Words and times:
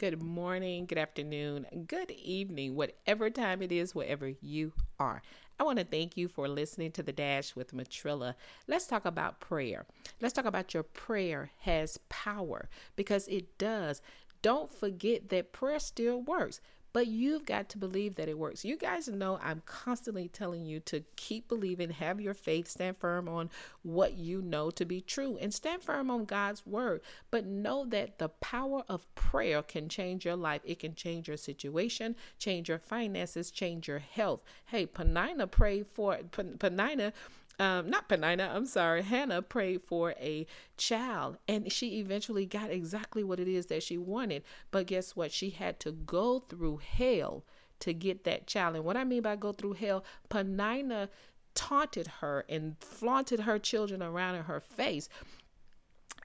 good 0.00 0.22
morning, 0.22 0.86
good 0.86 0.96
afternoon, 0.96 1.66
good 1.86 2.10
evening, 2.10 2.74
whatever 2.74 3.28
time 3.28 3.60
it 3.60 3.70
is, 3.70 3.94
wherever 3.94 4.32
you 4.40 4.72
are. 4.98 5.20
I 5.58 5.62
want 5.62 5.78
to 5.78 5.84
thank 5.84 6.16
you 6.16 6.26
for 6.26 6.48
listening 6.48 6.90
to 6.92 7.02
the 7.02 7.12
Dash 7.12 7.54
with 7.54 7.74
Matrilla. 7.74 8.32
Let's 8.66 8.86
talk 8.86 9.04
about 9.04 9.40
prayer. 9.40 9.84
Let's 10.18 10.32
talk 10.32 10.46
about 10.46 10.72
your 10.72 10.84
prayer 10.84 11.50
has 11.64 11.98
power 12.08 12.70
because 12.96 13.28
it 13.28 13.58
does. 13.58 14.00
Don't 14.40 14.70
forget 14.70 15.28
that 15.28 15.52
prayer 15.52 15.78
still 15.78 16.22
works 16.22 16.62
but 16.92 17.06
you've 17.06 17.46
got 17.46 17.68
to 17.70 17.78
believe 17.78 18.16
that 18.16 18.28
it 18.28 18.38
works. 18.38 18.64
You 18.64 18.76
guys 18.76 19.08
know 19.08 19.38
I'm 19.42 19.62
constantly 19.66 20.28
telling 20.28 20.64
you 20.64 20.80
to 20.80 21.04
keep 21.16 21.48
believing, 21.48 21.90
have 21.90 22.20
your 22.20 22.34
faith, 22.34 22.68
stand 22.68 22.96
firm 22.98 23.28
on 23.28 23.50
what 23.82 24.14
you 24.14 24.42
know 24.42 24.70
to 24.70 24.84
be 24.84 25.00
true, 25.00 25.38
and 25.40 25.52
stand 25.52 25.82
firm 25.82 26.10
on 26.10 26.24
God's 26.24 26.66
word. 26.66 27.00
But 27.30 27.46
know 27.46 27.84
that 27.86 28.18
the 28.18 28.28
power 28.28 28.84
of 28.88 29.12
prayer 29.14 29.62
can 29.62 29.88
change 29.88 30.24
your 30.24 30.36
life. 30.36 30.62
It 30.64 30.78
can 30.78 30.94
change 30.94 31.28
your 31.28 31.36
situation, 31.36 32.16
change 32.38 32.68
your 32.68 32.78
finances, 32.78 33.50
change 33.50 33.88
your 33.88 33.98
health. 34.00 34.40
Hey, 34.66 34.86
Penina 34.86 35.50
prayed 35.50 35.86
for 35.86 36.18
Penina 36.32 37.12
um, 37.60 37.90
not 37.90 38.08
Penina, 38.08 38.52
I'm 38.54 38.64
sorry, 38.64 39.02
Hannah 39.02 39.42
prayed 39.42 39.82
for 39.82 40.12
a 40.12 40.46
child 40.78 41.36
and 41.46 41.70
she 41.70 41.98
eventually 41.98 42.46
got 42.46 42.70
exactly 42.70 43.22
what 43.22 43.38
it 43.38 43.48
is 43.48 43.66
that 43.66 43.82
she 43.82 43.98
wanted. 43.98 44.44
But 44.70 44.86
guess 44.86 45.14
what? 45.14 45.30
She 45.30 45.50
had 45.50 45.78
to 45.80 45.92
go 45.92 46.38
through 46.38 46.78
hell 46.78 47.44
to 47.80 47.92
get 47.92 48.24
that 48.24 48.46
child. 48.46 48.76
And 48.76 48.84
what 48.84 48.96
I 48.96 49.04
mean 49.04 49.20
by 49.20 49.36
go 49.36 49.52
through 49.52 49.74
hell, 49.74 50.02
Penina 50.30 51.10
taunted 51.54 52.06
her 52.20 52.46
and 52.48 52.76
flaunted 52.80 53.40
her 53.40 53.58
children 53.58 54.02
around 54.02 54.36
in 54.36 54.44
her 54.44 54.60
face 54.60 55.10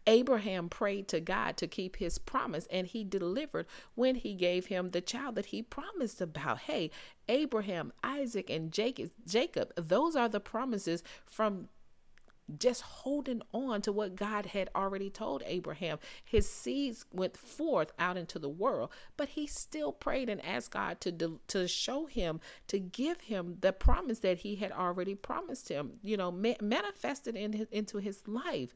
Abraham 0.07 0.69
prayed 0.69 1.07
to 1.09 1.19
God 1.19 1.57
to 1.57 1.67
keep 1.67 1.97
his 1.97 2.17
promise, 2.17 2.67
and 2.69 2.87
he 2.87 3.03
delivered 3.03 3.65
when 3.95 4.15
he 4.15 4.33
gave 4.35 4.67
him 4.67 4.89
the 4.89 5.01
child 5.01 5.35
that 5.35 5.47
he 5.47 5.61
promised 5.61 6.21
about. 6.21 6.59
Hey, 6.59 6.91
Abraham, 7.27 7.91
Isaac, 8.03 8.49
and 8.49 8.71
Jacob, 8.71 9.11
Jacob, 9.27 9.73
those 9.75 10.15
are 10.15 10.29
the 10.29 10.39
promises 10.39 11.03
from 11.25 11.69
just 12.59 12.81
holding 12.81 13.41
on 13.53 13.81
to 13.81 13.91
what 13.91 14.15
God 14.15 14.45
had 14.47 14.69
already 14.75 15.09
told 15.09 15.41
Abraham. 15.45 15.97
His 16.23 16.47
seeds 16.47 17.05
went 17.11 17.35
forth 17.35 17.91
out 17.97 18.17
into 18.17 18.37
the 18.37 18.49
world, 18.49 18.91
but 19.17 19.29
he 19.29 19.47
still 19.47 19.91
prayed 19.91 20.29
and 20.29 20.43
asked 20.45 20.71
God 20.71 21.01
to 21.01 21.39
to 21.47 21.67
show 21.67 22.05
him, 22.05 22.39
to 22.67 22.79
give 22.79 23.21
him 23.21 23.57
the 23.61 23.73
promise 23.73 24.19
that 24.19 24.39
he 24.39 24.55
had 24.55 24.71
already 24.71 25.15
promised 25.15 25.69
him. 25.69 25.93
You 26.03 26.17
know, 26.17 26.31
ma- 26.31 26.53
manifested 26.61 27.35
in 27.35 27.53
his, 27.53 27.67
into 27.71 27.97
his 27.97 28.27
life 28.27 28.75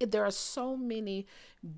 there 0.00 0.24
are 0.24 0.30
so 0.30 0.76
many 0.76 1.26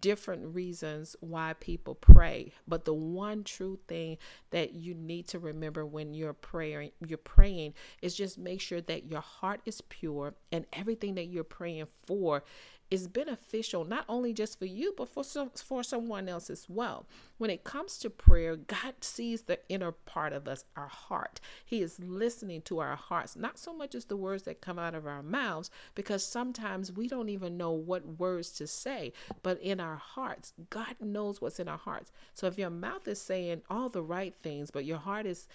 different 0.01 0.55
reasons 0.55 1.15
why 1.21 1.53
people 1.61 1.95
pray 1.95 2.53
but 2.67 2.85
the 2.85 2.95
one 2.95 3.45
true 3.45 3.79
thing 3.87 4.19
that 4.51 4.75
you 4.75 4.95
need 4.95 5.29
to 5.29 5.39
remember 5.39 5.87
when 5.87 6.13
you're 6.13 6.33
praying 6.33 6.91
you're 7.07 7.19
praying 7.19 7.73
is 8.03 8.15
just 8.15 8.39
make 8.39 8.61
sure 8.61 8.81
that 8.81 9.07
your 9.07 9.21
heart 9.21 9.61
is 9.65 9.81
pure 9.83 10.35
and 10.51 10.67
everything 10.73 11.15
that 11.15 11.27
you're 11.27 11.45
praying 11.45 11.87
for 12.07 12.43
is 12.91 13.09
beneficial 13.09 13.85
not 13.85 14.05
only 14.09 14.33
just 14.33 14.59
for 14.59 14.65
you 14.67 14.95
but 14.97 15.09
for 15.09 15.25
some, 15.25 15.51
for 15.51 15.83
someone 15.83 16.29
else 16.29 16.51
as 16.51 16.67
well. 16.69 17.07
When 17.39 17.51
it 17.51 17.65
comes 17.65 17.99
to 17.99 18.11
prayer, 18.11 18.57
God 18.57 18.95
sees 19.03 19.43
the 19.43 19.59
inner 19.69 19.93
part 19.93 20.33
of 20.33 20.49
us, 20.49 20.65
our 20.77 20.89
heart. 20.89 21.41
He 21.65 21.83
is 21.83 21.99
listening 21.99 22.63
to 22.63 22.79
our 22.79 22.97
hearts, 22.97 23.37
not 23.37 23.59
so 23.59 23.75
much 23.75 23.95
as 23.95 24.07
the 24.07 24.17
words 24.17 24.45
that 24.45 24.61
come 24.61 24.79
out 24.79 24.95
of 24.95 25.07
our 25.07 25.23
mouths 25.23 25.71
because 25.95 26.25
sometimes 26.25 26.93
we 26.93 27.09
don't 27.09 27.29
even 27.29 27.57
know 27.57 27.73
words 28.07 28.51
to 28.53 28.67
say, 28.67 29.13
but 29.43 29.61
in 29.61 29.81
our 29.81 29.97
hearts, 29.97 30.53
God 30.71 30.97
knows 31.01 31.41
what's 31.41 31.61
in 31.61 31.69
our 31.69 31.79
hearts. 31.79 32.13
So 32.35 32.47
if 32.47 32.59
your 32.59 32.71
mouth 32.71 33.07
is 33.09 33.21
saying 33.21 33.63
all 33.71 33.89
the 33.89 34.03
right 34.03 34.35
things 34.43 34.71
but 34.71 34.85
your 34.85 34.99
heart 34.99 35.27
is 35.27 35.49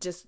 just 0.00 0.26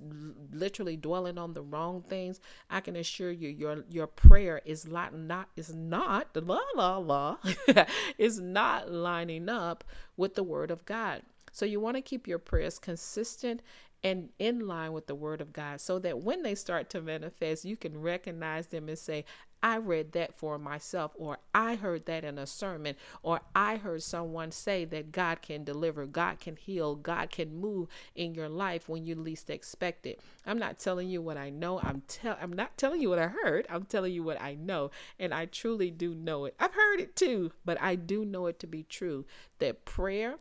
literally 0.52 0.97
dwelling 0.97 1.36
on 1.39 1.55
the 1.55 1.62
wrong 1.62 2.02
things, 2.02 2.41
I 2.69 2.80
can 2.80 2.96
assure 2.96 3.33
you 3.33 3.48
your 3.48 3.85
your 3.90 4.07
prayer 4.07 4.61
is 4.64 4.86
not 4.86 5.14
not 5.14 5.48
is 5.57 5.74
not 5.74 6.29
la 6.36 6.61
la 6.77 6.98
la 6.98 7.36
is 8.18 8.39
not 8.39 8.90
lining 8.90 9.48
up 9.48 9.85
with 10.17 10.35
the 10.35 10.45
word 10.45 10.70
of 10.70 10.85
God. 10.85 11.23
So 11.52 11.64
you 11.64 11.80
want 11.80 11.96
to 11.96 12.02
keep 12.02 12.27
your 12.27 12.38
prayers 12.38 12.78
consistent 12.78 13.62
and 14.02 14.30
in 14.38 14.66
line 14.66 14.92
with 14.92 15.06
the 15.06 15.14
word 15.14 15.40
of 15.40 15.52
God 15.52 15.80
so 15.80 15.98
that 15.98 16.20
when 16.20 16.42
they 16.42 16.55
start 16.55 16.88
to 16.90 17.02
manifest, 17.02 17.64
you 17.64 17.77
can 17.77 18.00
recognize 18.00 18.68
them 18.68 18.88
and 18.88 18.98
say, 18.98 19.24
I 19.62 19.77
read 19.77 20.12
that 20.12 20.34
for 20.34 20.58
myself, 20.58 21.12
or 21.16 21.38
I 21.55 21.74
heard 21.74 22.06
that 22.06 22.24
in 22.24 22.38
a 22.38 22.46
sermon, 22.46 22.96
or 23.22 23.40
I 23.55 23.77
heard 23.77 24.02
someone 24.02 24.52
say 24.52 24.86
that 24.86 25.12
God 25.12 25.42
can 25.42 25.64
deliver, 25.64 26.06
God 26.06 26.40
can 26.40 26.56
heal, 26.56 26.94
God 26.94 27.30
can 27.30 27.61
move 27.61 27.88
in 28.14 28.34
your 28.34 28.48
life 28.48 28.88
when 28.88 29.05
you 29.05 29.14
least 29.14 29.50
expect 29.50 30.06
it. 30.06 30.20
I'm 30.46 30.58
not 30.58 30.78
telling 30.78 31.11
you 31.11 31.20
what 31.20 31.36
I 31.36 31.50
know. 31.50 31.78
I'm 31.78 32.02
tell 32.08 32.38
I'm 32.40 32.55
not 32.55 32.78
telling 32.78 33.02
you 33.02 33.11
what 33.11 33.18
I 33.18 33.27
heard. 33.27 33.67
I'm 33.68 33.84
telling 33.84 34.14
you 34.14 34.22
what 34.22 34.40
I 34.40 34.55
know, 34.55 34.92
and 35.18 35.34
I 35.34 35.44
truly 35.44 35.90
do 35.90 36.14
know 36.14 36.46
it. 36.46 36.55
I've 36.58 36.72
heard 36.72 37.00
it 37.00 37.14
too, 37.14 37.52
but 37.64 37.78
I 37.82 37.96
do 37.96 38.24
know 38.24 38.46
it 38.46 38.58
to 38.61 38.67
be 38.67 38.84
true 38.84 39.27
that 39.58 39.84
prayer 39.84 40.36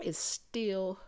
is 0.00 0.18
still 0.18 0.98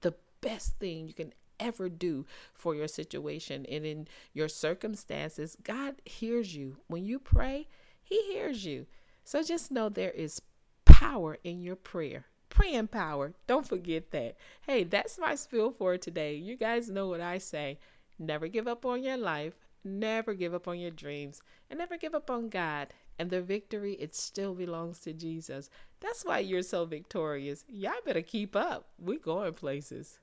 the 0.00 0.14
best 0.40 0.78
thing 0.78 1.06
you 1.06 1.14
can 1.14 1.32
ever 1.60 1.88
do 1.88 2.24
for 2.52 2.74
your 2.74 2.88
situation 2.88 3.66
and 3.66 3.84
in 3.84 4.08
your 4.32 4.48
circumstances. 4.48 5.56
God 5.62 5.96
hears 6.04 6.54
you. 6.54 6.76
When 6.86 7.04
you 7.04 7.18
pray, 7.18 7.68
He 8.02 8.22
hears 8.32 8.64
you. 8.64 8.86
So 9.24 9.42
just 9.42 9.70
know 9.70 9.88
there 9.88 10.10
is 10.10 10.40
power 10.84 11.38
in 11.44 11.60
your 11.60 11.76
prayer. 11.76 12.26
Praying 12.48 12.88
power. 12.88 13.34
Don't 13.46 13.68
forget 13.68 14.10
that. 14.12 14.36
Hey, 14.62 14.84
that's 14.84 15.18
my 15.18 15.34
spiel 15.34 15.70
for 15.70 15.98
today. 15.98 16.34
You 16.34 16.56
guys 16.56 16.88
know 16.88 17.08
what 17.08 17.20
I 17.20 17.38
say. 17.38 17.78
Never 18.18 18.48
give 18.48 18.66
up 18.66 18.86
on 18.86 19.02
your 19.02 19.16
life. 19.18 19.54
Never 19.84 20.34
give 20.34 20.54
up 20.54 20.66
on 20.66 20.78
your 20.78 20.90
dreams. 20.90 21.42
And 21.70 21.78
never 21.78 21.96
give 21.96 22.14
up 22.14 22.30
on 22.30 22.48
God. 22.48 22.94
And 23.18 23.30
the 23.30 23.42
victory, 23.42 23.94
it 23.94 24.14
still 24.14 24.54
belongs 24.54 25.00
to 25.00 25.12
Jesus. 25.12 25.70
That's 26.00 26.24
why 26.24 26.38
you're 26.38 26.62
so 26.62 26.84
victorious. 26.84 27.64
Y'all 27.68 27.92
better 28.04 28.22
keep 28.22 28.54
up. 28.54 28.88
We're 28.98 29.18
going 29.18 29.54
places. 29.54 30.20